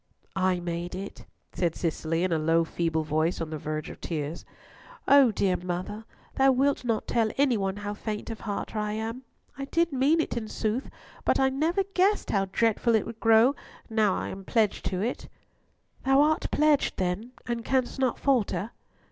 "I 0.35 0.59
made 0.59 0.95
it," 0.95 1.25
said 1.53 1.75
Cicely 1.75 2.23
in 2.23 2.31
a 2.31 2.39
low, 2.39 2.63
feeble 2.63 3.03
voice 3.03 3.39
on 3.39 3.51
the 3.51 3.59
verge 3.59 3.87
of 3.91 4.01
tears. 4.01 4.45
"Oh, 5.07 5.29
dear 5.31 5.55
mother, 5.57 6.05
thou 6.37 6.53
wilt 6.53 6.83
not 6.83 7.05
tell 7.05 7.29
any 7.37 7.55
one 7.55 7.75
how 7.75 7.93
faint 7.93 8.31
of 8.31 8.39
heart 8.39 8.75
I 8.75 8.93
am? 8.93 9.21
I 9.59 9.65
did 9.65 9.93
mean 9.93 10.19
it 10.19 10.35
in 10.35 10.47
sooth, 10.47 10.89
but 11.23 11.39
I 11.39 11.49
never 11.49 11.83
guessed 11.93 12.31
how 12.31 12.45
dreadful 12.45 12.95
it 12.95 13.05
would 13.05 13.19
grow 13.19 13.53
now 13.91 14.15
I 14.15 14.29
am 14.29 14.43
pledged 14.43 14.85
to 14.85 15.03
it." 15.03 15.29
"Thou 16.03 16.19
art 16.23 16.47
pledged, 16.49 16.97
then, 16.97 17.33
and 17.45 17.63
canst 17.63 17.99
not 17.99 18.17
falter?" 18.17 18.71